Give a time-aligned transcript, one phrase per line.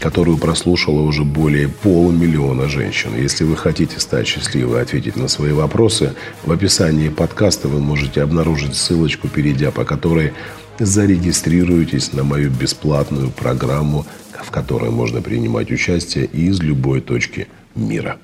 [0.00, 3.10] которую прослушало уже более полумиллиона женщин.
[3.16, 8.22] Если вы хотите стать счастливой и ответить на свои вопросы, в описании подкаста вы можете
[8.22, 10.32] обнаружить ссылочку, перейдя по которой
[10.78, 14.06] зарегистрируйтесь на мою бесплатную программу,
[14.42, 18.18] в которой можно принимать участие из любой точки мира.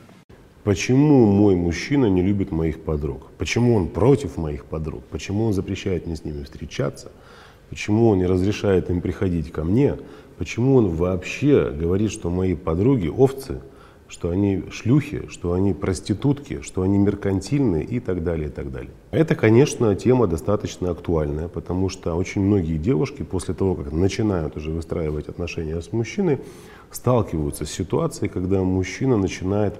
[0.64, 3.28] Почему мой мужчина не любит моих подруг?
[3.38, 5.04] Почему он против моих подруг?
[5.10, 7.12] Почему он запрещает мне с ними встречаться?
[7.68, 9.96] Почему он не разрешает им приходить ко мне?
[10.38, 13.60] Почему он вообще говорит, что мои подруги овцы,
[14.08, 18.92] что они шлюхи, что они проститутки, что они меркантильные и так далее, и так далее.
[19.10, 24.70] Это, конечно, тема достаточно актуальная, потому что очень многие девушки после того, как начинают уже
[24.70, 26.38] выстраивать отношения с мужчиной,
[26.90, 29.74] сталкиваются с ситуацией, когда мужчина начинает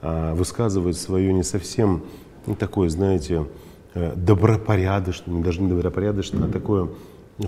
[0.00, 2.02] а, высказывать свое не совсем
[2.46, 3.46] ну, такое, знаете,
[3.94, 6.88] э, добропорядочное, даже не добропорядочное, а такое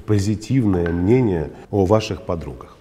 [0.00, 2.76] позитивное мнение о ваших подругах.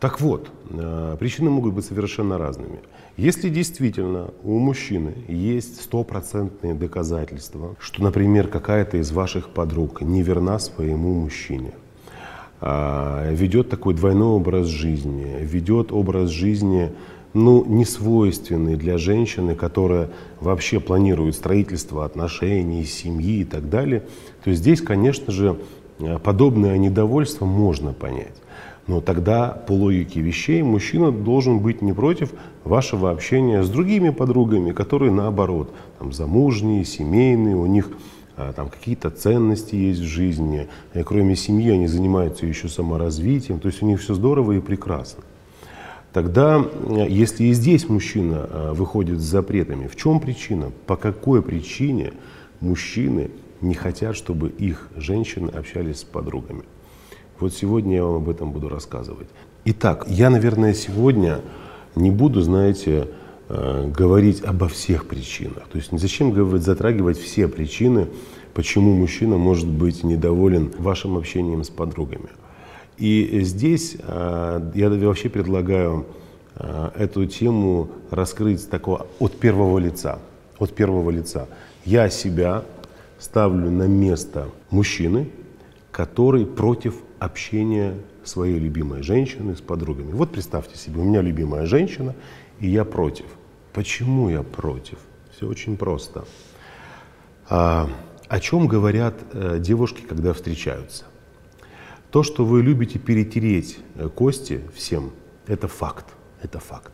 [0.00, 2.80] Так вот, э, причины могут быть совершенно разными.
[3.16, 10.58] Если действительно у мужчины есть стопроцентные доказательства, что, например, какая-то из ваших подруг не верна
[10.58, 11.72] своему мужчине,
[12.60, 16.92] а, ведет такой двойной образ жизни, ведет образ жизни,
[17.32, 24.02] ну, не свойственный для женщины, которая вообще планирует строительство отношений, семьи и так далее,
[24.44, 25.85] то здесь, конечно же, Э,
[26.22, 28.34] подобное недовольство можно понять.
[28.86, 32.32] Но тогда, по логике вещей, мужчина должен быть не против
[32.64, 37.90] вашего общения с другими подругами, которые наоборот, там, замужние, семейные, у них
[38.36, 43.68] а, там какие-то ценности есть в жизни, и кроме семьи они занимаются еще саморазвитием, то
[43.68, 45.24] есть у них все здорово и прекрасно.
[46.12, 51.42] Тогда, э, если и здесь мужчина э, выходит с запретами, в чем причина, по какой
[51.42, 52.12] причине
[52.60, 53.30] мужчины
[53.60, 56.64] не хотят, чтобы их женщины общались с подругами.
[57.38, 59.28] Вот сегодня я вам об этом буду рассказывать.
[59.64, 61.40] Итак, я, наверное, сегодня
[61.94, 63.08] не буду, знаете,
[63.48, 65.68] э, говорить обо всех причинах.
[65.68, 68.08] То есть зачем говорить, затрагивать все причины,
[68.54, 72.28] почему мужчина может быть недоволен вашим общением с подругами.
[72.96, 76.06] И здесь э, я вообще предлагаю
[76.54, 80.18] э, эту тему раскрыть такого от первого лица.
[80.58, 81.48] От первого лица.
[81.84, 82.64] Я себя
[83.18, 85.30] ставлю на место мужчины,
[85.90, 87.94] который против общения
[88.24, 90.12] своей любимой женщины с подругами.
[90.12, 92.14] Вот представьте себе, у меня любимая женщина,
[92.60, 93.26] и я против.
[93.72, 94.98] Почему я против?
[95.34, 96.24] Все очень просто.
[97.48, 97.88] А,
[98.28, 101.04] о чем говорят а, девушки, когда встречаются?
[102.10, 105.10] То, что вы любите перетереть э, кости всем,
[105.46, 106.06] это факт.
[106.40, 106.92] Это факт.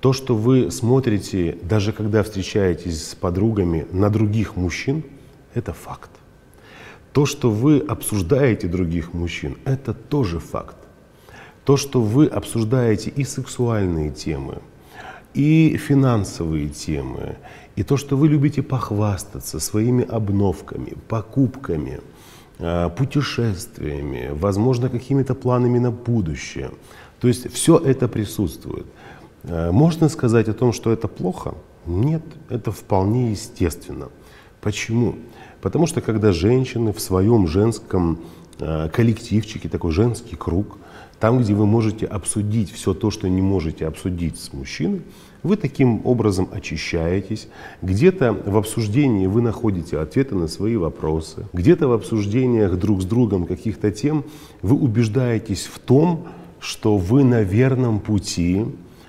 [0.00, 5.04] То, что вы смотрите, даже когда встречаетесь с подругами, на других мужчин–
[5.54, 6.10] это факт.
[7.12, 10.76] То, что вы обсуждаете других мужчин, это тоже факт.
[11.64, 14.58] То, что вы обсуждаете и сексуальные темы,
[15.34, 17.36] и финансовые темы,
[17.76, 22.00] и то, что вы любите похвастаться своими обновками, покупками,
[22.58, 26.70] а, путешествиями, возможно, какими-то планами на будущее.
[27.20, 28.86] То есть все это присутствует.
[29.44, 31.54] А, можно сказать о том, что это плохо?
[31.86, 34.08] Нет, это вполне естественно.
[34.60, 35.16] Почему?
[35.60, 38.18] Потому что когда женщины в своем женском
[38.58, 40.78] э, коллективчике, такой женский круг,
[41.20, 45.02] там, где вы можете обсудить все то, что не можете обсудить с мужчиной,
[45.42, 47.48] вы таким образом очищаетесь.
[47.82, 51.46] Где-то в обсуждении вы находите ответы на свои вопросы.
[51.52, 54.24] Где-то в обсуждениях друг с другом каких-то тем
[54.62, 56.28] вы убеждаетесь в том,
[56.60, 58.64] что вы на верном пути,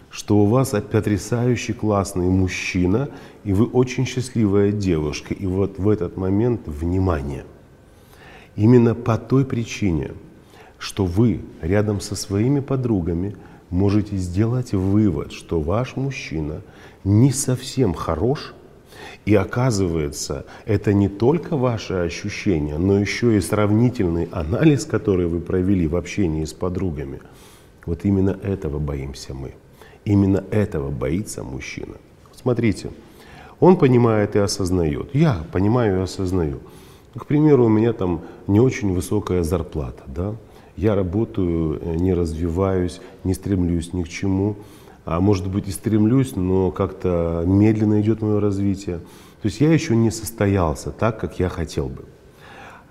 [0.09, 3.09] что у вас потрясающий классный мужчина,
[3.44, 5.34] и вы очень счастливая девушка.
[5.34, 7.46] И вот в этот момент внимание.
[8.56, 10.11] Именно по той причине,
[10.78, 13.35] что вы рядом со своими подругами
[13.70, 16.62] можете сделать вывод, что ваш мужчина
[17.03, 18.53] не совсем хорош,
[19.26, 25.88] и оказывается, это не только ваши ощущения, но еще и сравнительный анализ, который вы провели
[25.88, 27.22] в общении с подругами.
[27.85, 29.53] Вот именно этого боимся мы.
[30.09, 31.94] Именно этого боится мужчина.
[32.34, 32.90] Смотрите,
[33.59, 35.14] он понимает и осознает.
[35.14, 36.61] Я понимаю и осознаю.
[37.16, 40.35] К примеру, у меня там не очень высокая зарплата, да?
[40.76, 44.56] Я работаю, э, не развиваюсь, не стремлюсь ни к чему.
[45.06, 48.97] а может быть и стремлюсь, но как-то медленно идет мое развитие.
[49.41, 52.05] То есть я еще не состоялся так, как я хотел бы.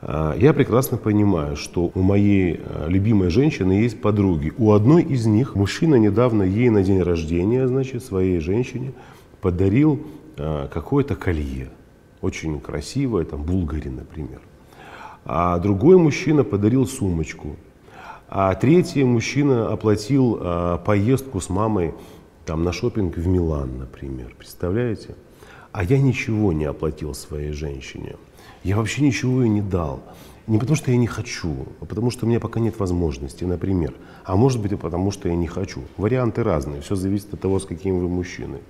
[0.00, 4.52] А, я прекрасно понимаю, что у моей а, любимой женщины есть подруги.
[4.56, 8.92] У одной из них мужчина недавно ей на день рождения, значит, своей женщине
[9.40, 10.06] подарил
[10.36, 11.70] а, какое-то колье.
[12.20, 14.40] Очень красивое, там, Булгари, например.
[15.24, 17.56] А другой мужчина подарил сумочку.
[18.28, 20.38] А третий мужчина оплатил
[20.84, 21.94] поездку с мамой
[22.44, 24.34] там, на шопинг в Милан, например.
[24.36, 25.14] Представляете?
[25.72, 28.16] А я ничего не оплатил своей женщине.
[28.64, 30.02] Я вообще ничего ей не дал.
[30.46, 33.94] Не потому, что я не хочу, а потому, что у меня пока нет возможности, например.
[34.24, 35.82] А может быть и потому, что я не хочу.
[35.98, 38.60] Варианты разные, все зависит от того, с каким вы мужчиной.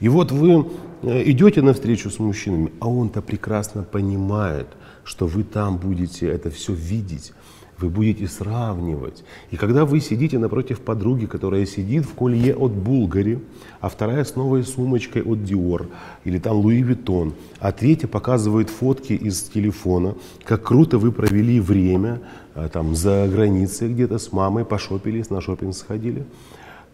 [0.00, 0.66] И вот вы
[1.02, 4.66] э, идете навстречу с мужчинами, а он-то прекрасно понимает,
[5.04, 7.32] что вы там будете это все видеть,
[7.78, 9.24] вы будете сравнивать.
[9.50, 13.40] И когда вы сидите напротив подруги, которая сидит в колье от Булгари,
[13.80, 15.88] а вторая с новой сумочкой от Dior
[16.24, 20.14] или там Луи Vuitton, а третья показывает фотки из телефона,
[20.44, 22.20] как круто вы провели время
[22.54, 26.24] а, там за границей где-то с мамой, пошопились, на шопинг сходили,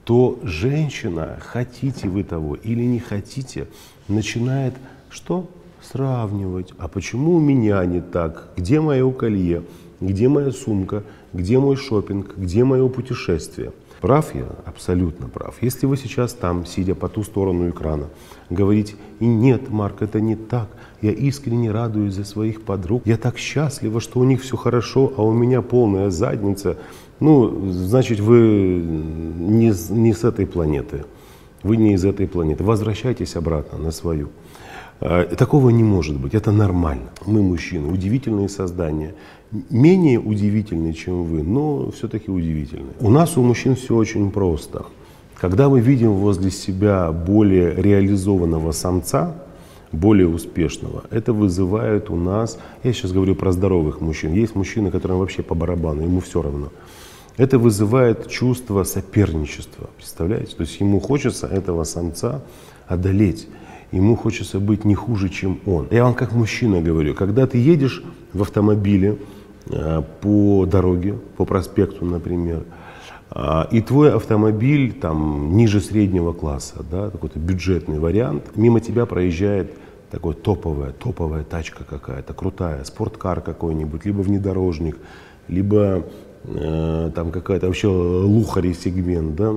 [0.05, 3.69] то женщина, хотите вы того или не хотите,
[4.09, 4.75] начинает
[5.11, 5.51] что?
[5.83, 6.73] Сравнивать.
[6.79, 8.49] А почему у меня не так?
[8.57, 9.63] Где мое колье?
[10.00, 11.03] Где моя сумка?
[11.33, 12.37] Где мой шопинг?
[12.37, 13.73] Где мое путешествие?
[14.00, 14.47] Прав я?
[14.65, 15.56] Абсолютно прав.
[15.61, 18.06] Если вы сейчас там, сидя по ту сторону экрана,
[18.49, 20.69] говорите, и нет, Марк, это не так,
[21.03, 25.23] я искренне радуюсь за своих подруг, я так счастлива, что у них все хорошо, а
[25.23, 26.77] у меня полная задница,
[27.19, 31.05] ну, значит, вы не, не с этой планеты,
[31.62, 32.64] вы не из этой планеты.
[32.64, 34.28] Возвращайтесь обратно на свою.
[35.00, 37.10] А, такого не может быть, это нормально.
[37.26, 39.14] Мы, мужчины, удивительные создания
[39.70, 42.90] менее удивительны, чем вы, но все-таки удивительны.
[43.00, 44.84] У нас, у мужчин, все очень просто.
[45.34, 49.34] Когда мы видим возле себя более реализованного самца,
[49.93, 55.19] более успешного, это вызывает у нас, я сейчас говорю про здоровых мужчин, есть мужчины, которым
[55.19, 56.69] вообще по барабану, ему все равно.
[57.38, 60.55] Это вызывает чувство соперничества, представляете?
[60.55, 62.43] То есть ему хочется этого самца
[62.87, 63.49] одолеть
[63.90, 65.88] ему хочется быть не хуже, чем он.
[65.90, 68.02] Я вам как мужчина говорю, когда ты едешь
[68.35, 69.17] в автомобиле,
[69.70, 72.64] Э, по дороге, по проспекту, например,
[73.31, 79.75] а, и твой автомобиль там ниже среднего класса, да, какой-то бюджетный вариант, мимо тебя проезжает
[80.11, 84.96] такой топовая, топовая тачка какая-то, крутая, спорткар какой-нибудь, либо внедорожник,
[85.49, 86.02] либо э,
[86.44, 89.55] там какая-то вообще лухари сегмент, да,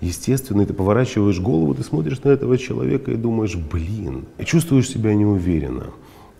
[0.00, 5.14] естественно, ты поворачиваешь голову, ты смотришь на этого человека и думаешь, блин, и чувствуешь себя
[5.14, 5.86] неуверенно.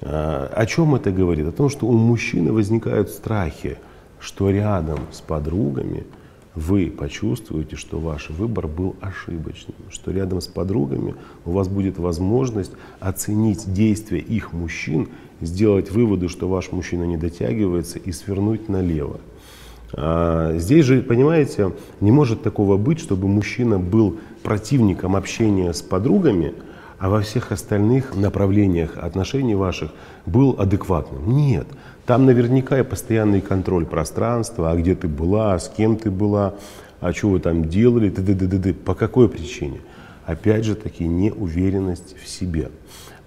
[0.00, 1.46] А, о чем это говорит?
[1.46, 3.78] О том, что у мужчины возникают страхи,
[4.20, 6.04] что рядом с подругами
[6.54, 11.14] вы почувствуете, что ваш выбор был ошибочным, что рядом с подругами
[11.44, 15.08] у вас будет возможность оценить действия их мужчин,
[15.40, 19.20] сделать выводы, что ваш мужчина не дотягивается и свернуть налево.
[19.94, 26.54] А, здесь же, понимаете, не может такого быть, чтобы мужчина был противником общения с подругами–
[26.98, 29.90] а во всех остальных направлениях отношений ваших
[30.26, 31.36] был адекватным.
[31.36, 31.66] Нет,
[32.06, 36.54] там наверняка и постоянный контроль пространства, а где ты была, с кем ты была,
[37.00, 38.74] а что вы там делали, т -д -д -д -д.
[38.74, 39.80] по какой причине?
[40.26, 42.70] Опять же таки неуверенность в себе.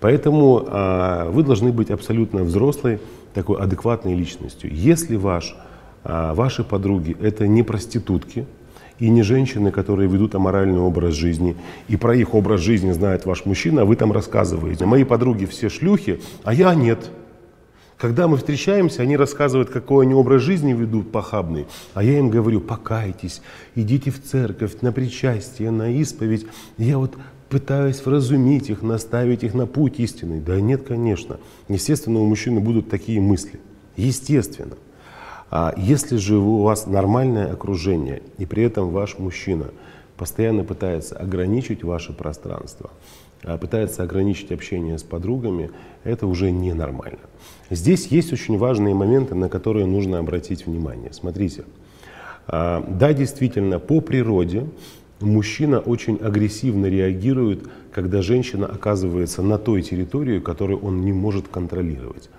[0.02, 3.00] Поэтому а, вы должны быть абсолютно взрослой,
[3.34, 4.70] такой адекватной личностью.
[4.74, 5.56] Если ваш,
[6.04, 8.46] а, ваши подруги это не проститутки,
[9.02, 11.58] и не женщины, которые ведут аморальный образ жизни.
[11.88, 14.86] И про их образ жизни знает ваш мужчина, а вы там рассказываете.
[14.86, 17.10] Мои подруги все шлюхи, а я нет.
[17.98, 21.66] Когда мы встречаемся, они рассказывают, какой они образ жизни ведут похабный.
[21.96, 23.42] А я им говорю, покайтесь,
[23.76, 26.46] идите в церковь, на причастие, на исповедь.
[26.78, 27.16] Я вот
[27.50, 30.40] пытаюсь вразумить их, наставить их на путь истинный.
[30.40, 31.40] Да нет, конечно.
[31.70, 33.60] Естественно, у мужчины будут такие мысли.
[33.98, 34.76] Естественно.
[35.52, 39.66] А если же у вас нормальное окружение, и при этом ваш мужчина
[40.16, 42.90] постоянно пытается ограничить ваше пространство,
[43.44, 45.70] а пытается ограничить общение с подругами,
[46.06, 47.20] это уже ненормально.
[47.70, 51.12] Здесь есть очень важные моменты, на которые нужно обратить внимание.
[51.12, 51.66] Смотрите,
[52.48, 54.68] а, да, действительно, по природе
[55.20, 62.30] мужчина очень агрессивно реагирует, когда женщина оказывается на той территории, которую он не может контролировать.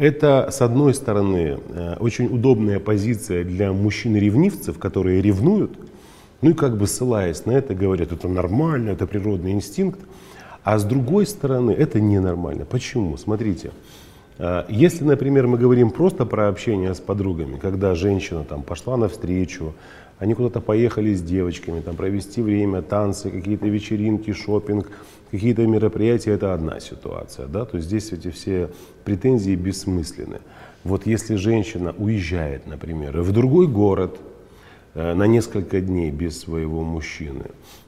[0.00, 5.72] Это, с одной стороны, э, очень удобная позиция для мужчин-ревнивцев, которые ревнуют,
[6.40, 10.00] ну и как бы ссылаясь на это, говорят, это нормально, это природный инстинкт.
[10.64, 12.64] А с другой стороны, это ненормально.
[12.64, 13.18] Почему?
[13.18, 13.72] Смотрите,
[14.38, 19.74] э, если, например, мы говорим просто про общение с подругами, когда женщина там пошла навстречу,
[20.20, 24.90] они куда-то поехали с девочками, там провести время, танцы, какие-то вечеринки, шопинг,
[25.30, 28.68] какие-то мероприятия, это одна ситуация, да, то есть здесь эти все
[29.04, 30.40] претензии бессмысленны.
[30.84, 34.18] Вот если женщина уезжает, например, в другой город
[34.94, 37.46] э, на несколько дней без своего мужчины,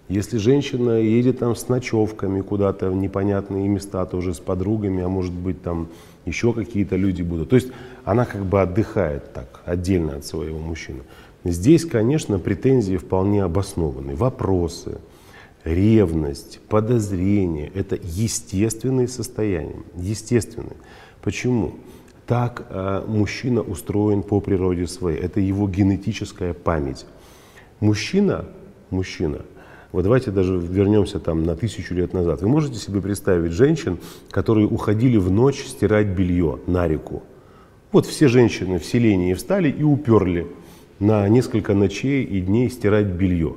[0.08, 5.32] если женщина едет там с ночевками куда-то в непонятные места, тоже с подругами, а может
[5.32, 5.88] быть там
[6.24, 7.50] еще какие-то люди будут.
[7.50, 7.68] То есть
[8.04, 11.00] она как бы отдыхает так, отдельно от своего мужчины.
[11.44, 14.14] Здесь, конечно, претензии вполне обоснованы.
[14.14, 14.98] Вопросы,
[15.64, 19.82] ревность, подозрения– это естественные состояния.
[19.96, 20.76] Естественные.
[21.22, 21.74] Почему?
[22.26, 25.18] Так э, мужчина устроен по природе своей.
[25.18, 27.06] Это его генетическая память.
[27.80, 28.46] Мужчина,
[28.90, 29.42] мужчина–
[29.92, 32.40] вот давайте даже вернемся там на тысячу лет назад.
[32.40, 33.98] Вы можете себе представить женщин,
[34.30, 37.22] которые уходили в ночь стирать белье на реку?
[37.92, 40.46] Вот все женщины в селении встали и уперли
[40.98, 43.56] на несколько ночей и дней стирать белье.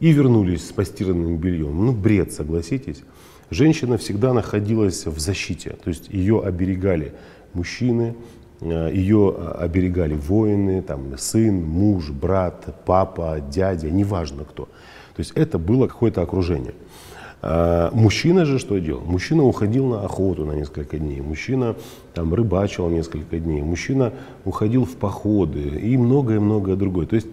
[0.00, 1.86] И вернулись с постиранным бельем.
[1.86, 3.02] Ну, бред, согласитесь.
[3.48, 7.14] Женщина всегда находилась в защите, то есть ее оберегали
[7.54, 8.14] мужчины,
[8.60, 14.66] э, ее оберегали воины, там, сын, муж, брат, папа, дядя, неважно кто.
[15.16, 16.74] То есть это было какое-то окружение.
[17.42, 19.02] А мужчина же что делал?
[19.04, 21.74] Мужчина уходил на охоту на несколько дней, мужчина
[22.12, 24.12] там рыбачил несколько дней, мужчина
[24.44, 27.06] уходил в походы и многое-многое другое.
[27.06, 27.28] То есть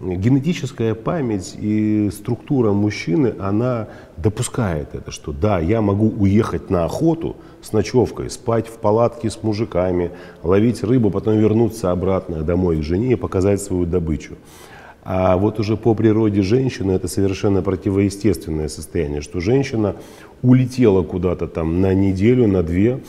[0.00, 7.36] генетическая память и структура мужчины, она допускает это, что да, я могу уехать на охоту
[7.60, 10.10] с ночевкой, спать в палатке с мужиками,
[10.42, 14.34] ловить рыбу, потом вернуться обратно домой к жене и показать свою добычу.
[15.04, 19.96] А вот уже по природе женщины это совершенно противоестественное состояние, что женщина
[20.42, 23.00] улетела куда-то там на неделю, на две.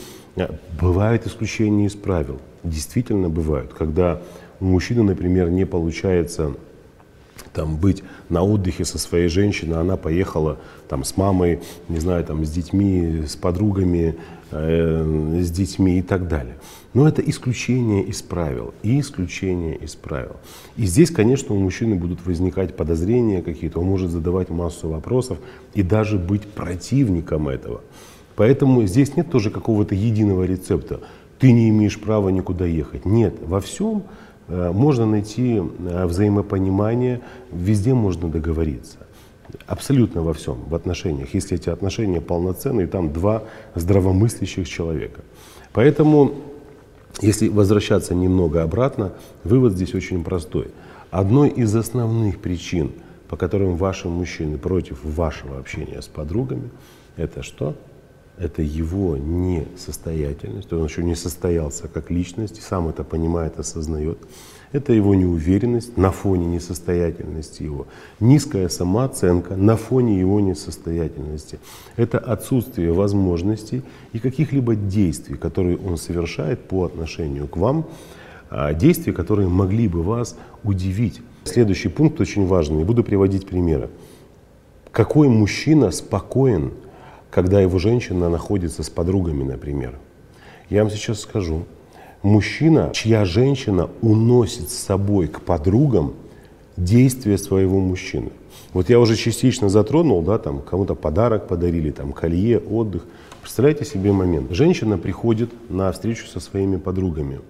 [0.82, 2.40] Бывают исключения из правил.
[2.64, 4.22] Действительно бывают, когда
[4.60, 6.54] у мужчины, например, не получается
[7.54, 10.58] там, быть на отдыхе со своей женщиной, она поехала
[10.90, 14.16] там, с мамой, не знаю, там, с детьми, с подругами,
[14.52, 16.56] э, с детьми и так далее.
[16.94, 20.36] Но это исключение из правил, и исключение из правил.
[20.78, 25.40] И здесь, конечно, у мужчины будут возникать подозрения какие-то, он может задавать массу вопросов
[25.74, 27.82] и даже быть противником этого.
[28.36, 31.02] Поэтому здесь нет тоже какого-то единого рецепта.
[31.40, 33.06] Ты не имеешь права никуда ехать.
[33.06, 34.04] Нет, во всем
[34.48, 37.22] можно найти э, взаимопонимание,
[37.52, 38.98] везде можно договориться.
[39.68, 43.44] Абсолютно во всем, в отношениях, если эти отношения полноценные, там два
[43.76, 45.22] здравомыслящих человека.
[45.74, 46.34] Поэтому
[47.22, 50.68] если возвращаться немного обратно, вывод здесь очень простой.
[51.12, 52.92] Одной из основных причин,
[53.30, 56.70] по которым ваши мужчины против вашего общения с подругами,
[57.16, 57.76] это что?
[58.38, 64.18] Это его несостоятельность, он еще не состоялся как личность, сам это понимает, осознает.
[64.72, 67.86] Это его неуверенность на фоне несостоятельности его,
[68.20, 71.60] низкая самооценка на фоне его несостоятельности.
[71.96, 77.86] Это отсутствие возможностей и каких-либо действий, которые он совершает по отношению к вам,
[78.50, 81.22] а, действия, которые могли бы вас удивить.
[81.44, 83.90] Следующий пункт очень важный, буду приводить примеры.
[84.92, 86.72] Какой мужчина спокоен,
[87.34, 89.98] когда его женщина находится с подругами, например?
[90.70, 91.66] Я вам сейчас скажу,
[92.22, 96.14] мужчина, чья женщина уносит с собой к подругам
[96.78, 98.32] действия своего мужчины.
[98.74, 103.04] Вот я уже частично затронул, да, там кому-то подарок подарили, там колье, отдых.
[103.42, 104.52] Представляете себе момент.
[104.52, 107.42] Женщина приходит на встречу со своими подругами.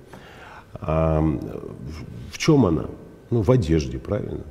[0.75, 1.21] А,
[2.31, 2.85] в чем она?
[3.29, 4.43] Ну, в одежде, правильно?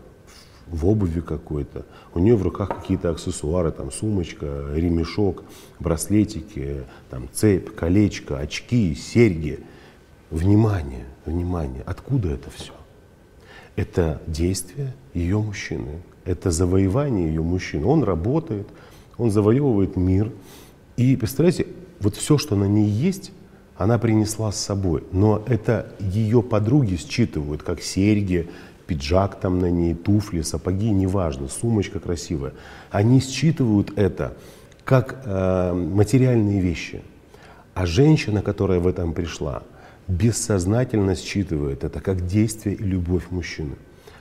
[0.72, 1.86] В обуви какой-то.
[2.14, 5.44] У нее в руках какие-то аксессуары, там сумочка, ремешок,
[5.78, 9.60] браслетики, там цепь, колечко, очки, серьги–
[10.32, 11.82] Внимание, внимание.
[11.84, 12.72] Откуда это все?
[13.76, 16.00] Это действие ее мужчины.
[16.24, 17.84] Это завоевание ее мужчины.
[17.84, 18.66] Он работает,
[19.18, 20.32] он завоевывает мир.
[20.96, 21.66] И представляете,
[22.00, 23.30] вот все, что на ней есть,
[23.76, 25.04] она принесла с собой.
[25.12, 28.48] Но это ее подруги считывают, как серьги,
[28.92, 32.52] пиджак там на ней, туфли, сапоги, неважно, сумочка красивая.
[32.90, 34.34] Они считывают это
[34.84, 37.00] как э, материальные вещи.
[37.74, 39.62] А женщина, которая в этом пришла,
[40.08, 43.76] бессознательно считывает это как действие и любовь мужчины.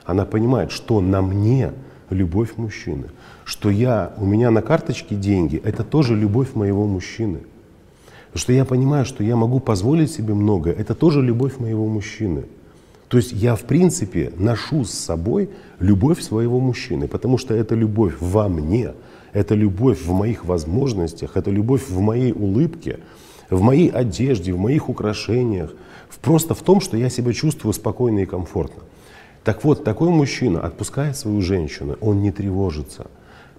[0.06, 1.72] Она понимает, что на мне
[2.08, 3.08] любовь мужчины,
[3.44, 7.40] что я, у меня на карточке деньги, это тоже любовь моего мужчины.
[8.34, 12.44] Что я понимаю, что я могу позволить себе многое, это тоже любовь моего мужчины.
[13.12, 15.50] То есть я, в принципе, ношу с собой
[15.80, 18.92] любовь своего мужчины, потому что это любовь во мне,
[19.34, 23.00] это любовь в моих возможностях, это любовь в моей улыбке,
[23.50, 25.74] в моей одежде, в моих украшениях,
[26.22, 28.82] просто в том, что я себя чувствую спокойно и комфортно.
[29.44, 33.08] Так вот, такой мужчина отпускает свою женщину, он не тревожится,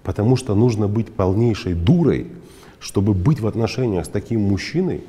[0.02, 2.26] потому что нужно быть полнейшей дурой,
[2.80, 5.04] чтобы быть в отношениях с таким мужчиной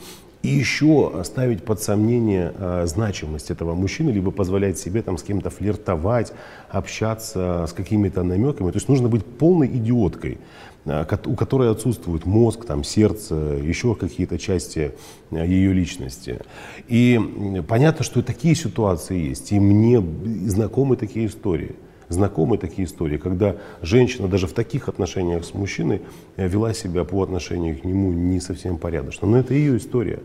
[0.45, 5.49] и еще ставить под сомнение э, значимость этого мужчины, либо позволять себе там с кем-то
[5.49, 6.33] флиртовать,
[6.69, 8.69] общаться с какими-то намеками.
[8.71, 10.37] То есть нужно быть полной идиоткой,
[10.85, 14.93] э, у которой отсутствует мозг, там, сердце, еще какие-то части
[15.31, 16.41] э, ее личности.
[16.87, 17.19] И
[17.67, 19.99] понятно, что такие ситуации есть, и мне
[20.47, 21.75] знакомы такие истории
[22.09, 26.01] знакомы такие истории, когда женщина даже в таких отношениях с мужчиной
[26.35, 29.27] э, вела себя по отношению к нему не совсем порядочно.
[29.27, 30.21] Но это ее история.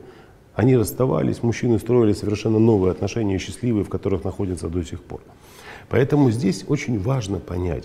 [0.55, 5.21] Они расставались, мужчины строили совершенно новые отношения, счастливые, в которых находятся до сих пор.
[5.89, 7.85] Поэтому здесь очень важно понять,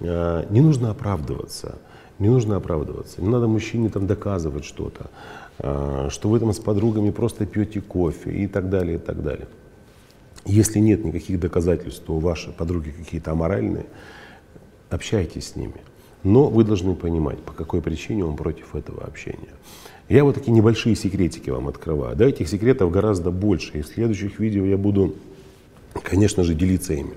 [0.00, 1.78] э, не нужно оправдываться,
[2.18, 5.10] не нужно оправдываться, не надо мужчине там доказывать что-то,
[5.58, 9.46] э, что вы там с подругами просто пьете кофе и так далее, и так далее.
[10.46, 13.86] Если нет никаких доказательств, что ваши подруги какие-то аморальные,
[14.90, 15.80] общайтесь с ними.
[16.22, 19.50] Но вы должны понимать, по какой причине он против этого общения.
[20.08, 22.14] Я вот такие небольшие секретики вам открываю.
[22.14, 23.78] Да, этих секретов гораздо больше.
[23.78, 25.14] И в следующих видео я буду,
[26.02, 27.14] конечно же, делиться ими.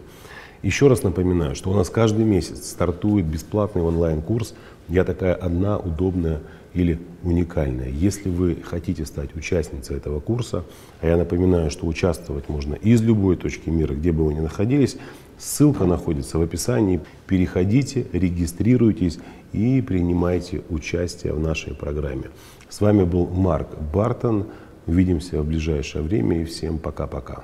[0.64, 4.56] Еще раз напоминаю, что у нас каждый месяц стартует бесплатный онлайн-курс
[4.88, 6.42] «Я такая одна, удобная
[6.78, 7.90] или уникальная».
[7.90, 10.64] Если вы хотите стать участницей этого курса,
[11.02, 14.98] а я напоминаю, что участвовать можно из любой точки мира, где бы вы ни находились,
[15.38, 17.02] ссылка находится в описании.
[17.28, 19.20] Переходите, регистрируйтесь
[19.54, 22.30] и принимайте участие в нашей программе.
[22.70, 24.48] С вами был Марк Бартон.
[24.86, 27.44] Увидимся в ближайшее время и всем пока-пока.